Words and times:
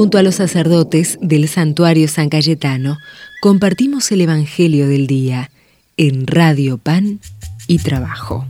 Junto 0.00 0.16
a 0.16 0.22
los 0.22 0.36
sacerdotes 0.36 1.18
del 1.20 1.46
santuario 1.46 2.08
San 2.08 2.30
Cayetano, 2.30 2.96
compartimos 3.42 4.10
el 4.12 4.22
Evangelio 4.22 4.88
del 4.88 5.06
Día 5.06 5.50
en 5.98 6.26
Radio 6.26 6.78
Pan 6.78 7.20
y 7.66 7.80
Trabajo. 7.80 8.46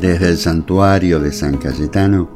Desde 0.00 0.30
el 0.30 0.38
santuario 0.38 1.20
de 1.20 1.30
San 1.30 1.58
Cayetano 1.58 2.30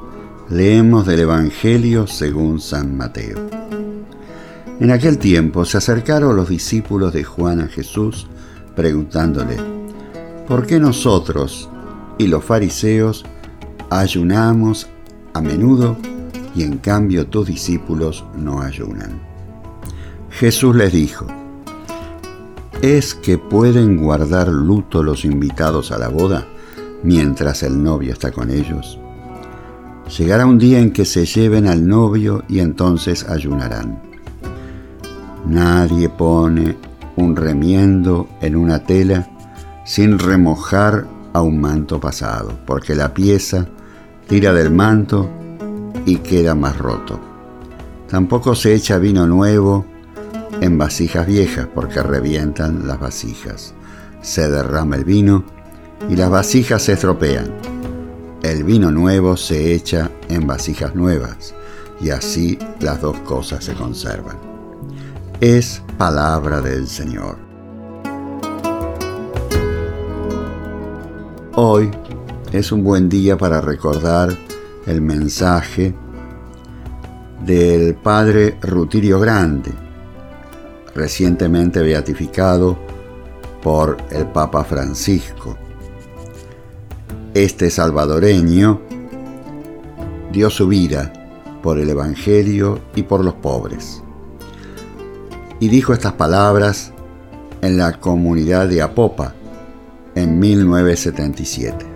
leemos 0.50 1.06
del 1.06 1.20
Evangelio 1.20 2.06
según 2.06 2.60
San 2.60 2.94
Mateo. 2.94 3.48
En 4.80 4.90
aquel 4.90 5.16
tiempo 5.16 5.64
se 5.64 5.78
acercaron 5.78 6.36
los 6.36 6.50
discípulos 6.50 7.14
de 7.14 7.24
Juan 7.24 7.62
a 7.62 7.68
Jesús 7.68 8.26
preguntándole, 8.76 9.56
¿por 10.46 10.66
qué 10.66 10.78
nosotros 10.78 11.70
y 12.18 12.26
los 12.26 12.44
fariseos 12.44 13.24
ayunamos 13.90 14.86
a 15.34 15.40
menudo 15.40 15.96
y 16.54 16.62
en 16.62 16.78
cambio 16.78 17.26
tus 17.26 17.46
discípulos 17.46 18.24
no 18.36 18.60
ayunan? 18.60 19.20
Jesús 20.30 20.74
les 20.76 20.92
dijo, 20.92 21.26
¿es 22.82 23.14
que 23.14 23.38
pueden 23.38 23.96
guardar 23.96 24.48
luto 24.48 25.02
los 25.02 25.24
invitados 25.24 25.92
a 25.92 25.98
la 25.98 26.08
boda 26.08 26.46
mientras 27.02 27.62
el 27.62 27.82
novio 27.82 28.12
está 28.12 28.30
con 28.30 28.50
ellos? 28.50 28.98
Llegará 30.16 30.46
un 30.46 30.58
día 30.58 30.80
en 30.80 30.92
que 30.92 31.04
se 31.04 31.24
lleven 31.24 31.68
al 31.68 31.86
novio 31.86 32.42
y 32.48 32.58
entonces 32.58 33.28
ayunarán. 33.28 34.00
Nadie 35.46 36.08
pone 36.08 36.76
un 37.16 37.36
remiendo 37.36 38.28
en 38.40 38.56
una 38.56 38.80
tela 38.80 39.28
sin 39.84 40.18
remojar 40.18 41.06
a 41.32 41.42
un 41.42 41.60
manto 41.60 42.00
pasado, 42.00 42.58
porque 42.66 42.94
la 42.94 43.14
pieza 43.14 43.66
tira 44.30 44.54
del 44.54 44.70
manto 44.70 45.28
y 46.06 46.16
queda 46.16 46.54
más 46.54 46.78
roto. 46.78 47.20
Tampoco 48.08 48.54
se 48.54 48.72
echa 48.72 48.96
vino 48.96 49.26
nuevo 49.26 49.84
en 50.62 50.78
vasijas 50.78 51.26
viejas, 51.26 51.68
porque 51.74 52.02
revientan 52.02 52.86
las 52.88 52.98
vasijas. 52.98 53.74
Se 54.22 54.48
derrama 54.48 54.96
el 54.96 55.04
vino 55.04 55.44
y 56.08 56.16
las 56.16 56.30
vasijas 56.30 56.82
se 56.82 56.94
estropean. 56.94 57.52
El 58.42 58.64
vino 58.64 58.90
nuevo 58.90 59.36
se 59.36 59.74
echa 59.74 60.10
en 60.30 60.46
vasijas 60.46 60.94
nuevas, 60.94 61.54
y 62.00 62.08
así 62.08 62.58
las 62.80 63.02
dos 63.02 63.18
cosas 63.20 63.62
se 63.62 63.74
conservan 63.74 64.50
es 65.40 65.82
palabra 65.96 66.60
del 66.60 66.86
Señor. 66.86 67.38
Hoy 71.54 71.90
es 72.52 72.72
un 72.72 72.82
buen 72.82 73.08
día 73.08 73.36
para 73.36 73.60
recordar 73.60 74.36
el 74.86 75.00
mensaje 75.00 75.94
del 77.44 77.94
Padre 77.94 78.56
Rutirio 78.60 79.20
Grande, 79.20 79.72
recientemente 80.94 81.80
beatificado 81.80 82.78
por 83.62 83.96
el 84.10 84.26
Papa 84.26 84.64
Francisco. 84.64 85.56
Este 87.34 87.70
salvadoreño 87.70 88.80
dio 90.32 90.50
su 90.50 90.68
vida 90.68 91.12
por 91.62 91.78
el 91.78 91.88
Evangelio 91.90 92.80
y 92.94 93.02
por 93.02 93.24
los 93.24 93.34
pobres 93.34 94.02
y 95.60 95.68
dijo 95.68 95.92
estas 95.92 96.14
palabras 96.14 96.92
en 97.60 97.76
la 97.76 98.00
comunidad 98.00 98.66
de 98.66 98.82
Apopa 98.82 99.34
en 100.14 100.40
1977. 100.40 101.89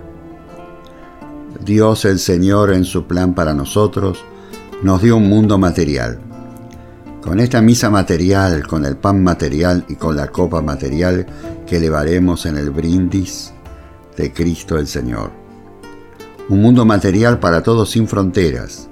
Dios 1.65 2.05
el 2.05 2.19
Señor 2.19 2.71
en 2.71 2.85
su 2.85 3.07
plan 3.07 3.33
para 3.33 3.55
nosotros 3.55 4.23
nos 4.83 5.01
dio 5.01 5.17
un 5.17 5.27
mundo 5.27 5.57
material. 5.57 6.19
Con 7.23 7.39
esta 7.39 7.59
misa 7.59 7.89
material, 7.89 8.67
con 8.67 8.85
el 8.85 8.97
pan 8.97 9.23
material 9.23 9.83
y 9.89 9.95
con 9.95 10.15
la 10.15 10.27
copa 10.27 10.61
material 10.61 11.25
que 11.65 11.77
elevaremos 11.77 12.45
en 12.45 12.57
el 12.57 12.69
brindis 12.69 13.51
de 14.15 14.31
Cristo 14.31 14.77
el 14.77 14.85
Señor. 14.85 15.31
Un 16.49 16.61
mundo 16.61 16.85
material 16.85 17.39
para 17.39 17.63
todos 17.63 17.89
sin 17.89 18.07
fronteras. 18.07 18.87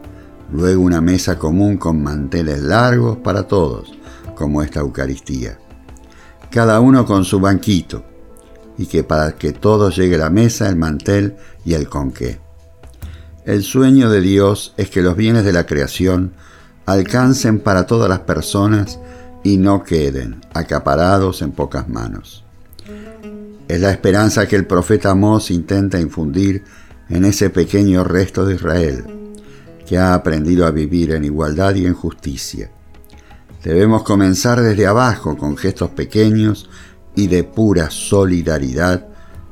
Luego 0.51 0.81
una 0.81 0.99
mesa 0.99 1.37
común 1.37 1.77
con 1.77 2.01
manteles 2.01 2.63
largos 2.63 3.17
para 3.17 3.47
todos 3.47 3.93
como 4.33 4.63
esta 4.63 4.79
Eucaristía. 4.79 5.59
Cada 6.49 6.79
uno 6.79 7.05
con 7.05 7.23
su 7.23 7.39
banquito, 7.39 8.03
y 8.79 8.87
que 8.87 9.03
para 9.03 9.35
que 9.35 9.51
todos 9.51 9.95
llegue 9.95 10.17
la 10.17 10.31
mesa, 10.31 10.67
el 10.67 10.75
mantel 10.75 11.35
y 11.63 11.75
el 11.75 11.87
conqué. 11.87 12.42
El 13.45 13.63
sueño 13.63 14.09
de 14.09 14.21
Dios 14.21 14.73
es 14.77 14.89
que 14.89 15.01
los 15.01 15.15
bienes 15.15 15.43
de 15.43 15.53
la 15.53 15.65
creación 15.65 16.33
alcancen 16.85 17.59
para 17.59 17.87
todas 17.87 18.09
las 18.09 18.19
personas 18.21 18.99
y 19.43 19.57
no 19.57 19.83
queden 19.83 20.41
acaparados 20.53 21.41
en 21.41 21.51
pocas 21.51 21.89
manos. 21.89 22.43
Es 23.67 23.79
la 23.79 23.91
esperanza 23.91 24.47
que 24.47 24.55
el 24.55 24.65
profeta 24.65 25.11
Amós 25.11 25.51
intenta 25.51 25.99
infundir 25.99 26.63
en 27.09 27.25
ese 27.25 27.49
pequeño 27.49 28.03
resto 28.03 28.45
de 28.45 28.55
Israel, 28.55 29.05
que 29.85 29.97
ha 29.97 30.13
aprendido 30.13 30.65
a 30.65 30.71
vivir 30.71 31.11
en 31.11 31.25
igualdad 31.25 31.75
y 31.75 31.85
en 31.85 31.93
justicia 31.93 32.69
Debemos 33.63 34.03
comenzar 34.03 34.61
desde 34.61 34.85
abajo 34.85 35.37
con 35.37 35.55
gestos 35.55 35.91
pequeños 35.91 36.69
y 37.15 37.27
de 37.27 37.45
pura 37.45 37.89
solidaridad 37.89 39.07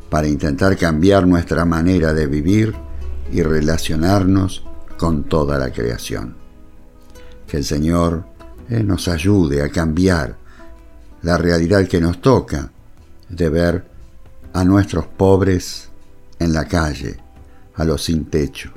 para 0.10 0.28
intentar 0.28 0.76
cambiar 0.76 1.26
nuestra 1.26 1.64
manera 1.64 2.14
de 2.14 2.28
vivir 2.28 2.76
y 3.32 3.42
relacionarnos 3.42 4.64
con 4.98 5.24
toda 5.24 5.58
la 5.58 5.72
creación. 5.72 6.36
Que 7.48 7.58
el 7.58 7.66
Señor 7.66 8.26
eh, 8.70 8.84
nos 8.84 9.08
ayude 9.08 9.62
a 9.62 9.70
cambiar 9.70 10.38
la 11.22 11.38
realidad 11.38 11.88
que 11.88 12.02
nos 12.02 12.22
toca 12.22 12.72
de 13.30 13.50
ver 13.50 13.86
a 14.54 14.64
nuestros 14.64 15.06
pobres 15.06 15.90
en 16.40 16.54
la 16.54 16.66
calle, 16.66 17.18
a 17.76 17.86
los 17.86 18.04
sin 18.04 18.26
techo, 18.26 18.72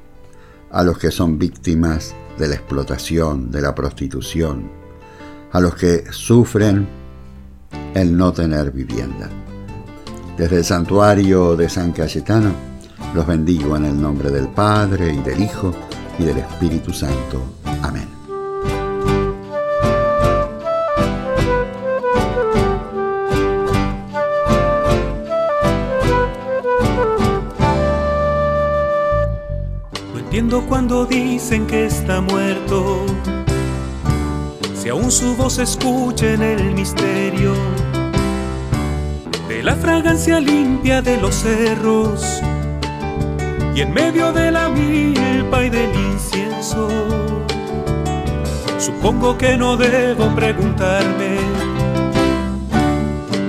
a 0.71 0.83
los 0.83 0.99
que 0.99 1.11
son 1.11 1.39
víctimas 1.39 2.15
de 2.39 2.49
la 2.49 2.55
explotación, 2.55 3.51
de 3.51 3.61
la 3.61 3.75
prostitución, 3.75 4.71
a 5.53 5.61
los 5.61 5.75
que 5.75 6.05
sufren 6.11 6.87
el 7.95 8.17
no 8.17 8.33
tener 8.33 8.71
vivienda. 8.73 9.31
Desde 10.37 10.59
el 10.59 10.65
santuario 10.65 11.57
de 11.57 11.69
San 11.69 11.93
Cayetano, 11.93 12.74
los 13.13 13.27
bendigo 13.27 13.77
en 13.77 13.85
el 13.85 14.01
nombre 14.01 14.31
del 14.31 14.49
Padre 14.49 15.13
y 15.13 15.19
del 15.19 15.43
Hijo 15.43 15.75
y 16.19 16.25
del 16.25 16.39
Espíritu 16.39 16.93
Santo. 16.93 17.43
Amén. 17.83 18.09
No 30.13 30.19
entiendo 30.19 30.65
cuando 30.67 31.05
dicen 31.05 31.67
que 31.67 31.87
está 31.87 32.21
muerto 32.21 33.07
si 34.85 34.91
aún 34.91 35.11
su 35.11 35.35
voz 35.35 35.59
escucha 35.59 36.35
en 36.35 36.43
el 36.43 36.75
misterio 36.75 37.55
de 39.49 39.63
la 39.63 39.77
fragancia 39.77 40.41
limpia 40.41 41.01
de 41.01 41.17
los 41.19 41.35
cerros 41.37 42.43
y 43.75 43.81
en 43.81 43.93
medio 43.93 44.33
de 44.33 44.51
la 44.51 44.69
milpa 44.69 45.65
y 45.65 45.71
del 45.71 45.95
incienso. 45.95 46.89
Supongo 48.79 49.37
que 49.37 49.57
no 49.57 49.77
debo 49.77 50.35
preguntarme 50.35 51.39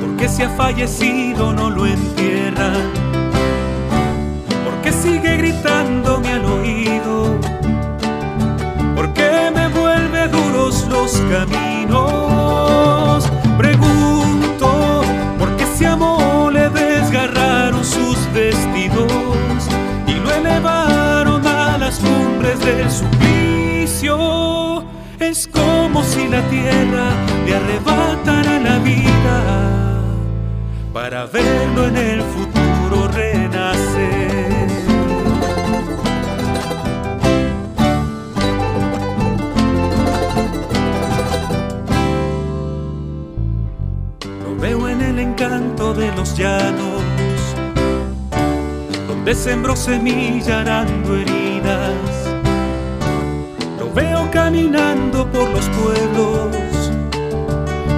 por 0.01 0.15
qué 0.17 0.27
si 0.27 0.43
ha 0.43 0.49
fallecido 0.49 1.53
no 1.53 1.69
lo 1.69 1.85
entierran, 1.85 2.91
por 4.63 4.73
qué 4.81 4.91
sigue 4.91 5.37
gritándome 5.37 6.29
al 6.29 6.45
oído 6.45 7.55
los 10.89 11.21
caminos. 11.31 11.94
Es 25.19 25.47
como 25.47 26.03
si 26.03 26.27
la 26.27 26.41
tierra 26.49 27.11
le 27.45 27.55
arrebatara 27.55 28.59
la 28.59 28.77
vida 28.79 30.01
para 30.91 31.25
verlo 31.27 31.87
en 31.87 31.95
el 31.95 32.21
futuro 32.21 33.07
renacer. 33.07 34.35
canto 45.35 45.93
de 45.93 46.11
los 46.15 46.37
llanos, 46.37 47.03
donde 49.07 49.35
sembró 49.35 49.75
semilla 49.75 50.63
heridas, 51.17 52.14
veo 53.95 54.29
caminando 54.29 55.25
por 55.31 55.49
los 55.49 55.69
pueblos, 55.69 56.91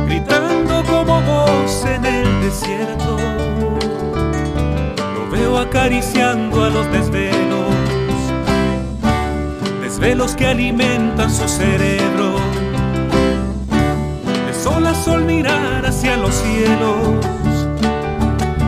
gritando 0.05 0.83
como 0.83 1.21
voz 1.21 1.85
en 1.85 2.05
el 2.05 2.41
desierto. 2.41 3.17
Lo 5.15 5.31
veo 5.31 5.57
acariciando 5.57 6.65
a 6.65 6.69
los 6.69 6.89
desvelos, 6.91 7.73
desvelos 9.81 10.35
que 10.35 10.45
alimentan 10.45 11.31
su 11.31 11.47
cerebro. 11.47 12.35
De 14.45 14.53
sol 14.53 14.85
a 14.85 14.93
sol 14.93 15.25
mirar 15.25 15.83
hacia 15.83 16.15
los 16.15 16.35
cielos, 16.35 17.25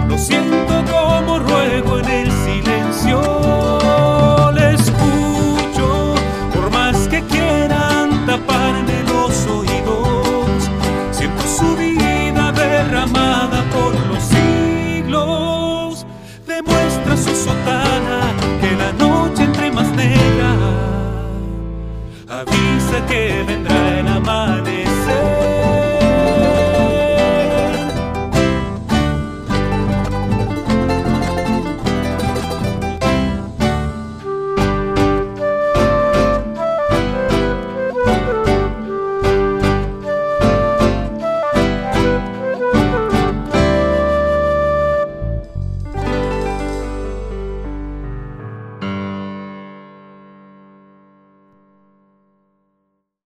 lo 0.07 0.17
siento 0.17 0.83
como 0.91 1.37
ruego 1.37 1.99
en 1.99 2.09
el 2.09 2.31
cielo 2.31 3.78